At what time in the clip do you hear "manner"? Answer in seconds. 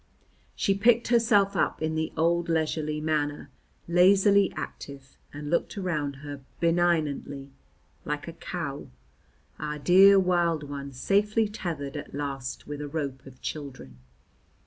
2.99-3.51